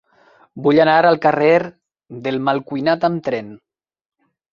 Vull 0.67 0.79
anar 0.85 0.95
al 1.09 1.19
carrer 1.25 1.59
del 2.29 2.39
Malcuinat 2.47 3.05
amb 3.11 3.21
tren. 3.29 3.53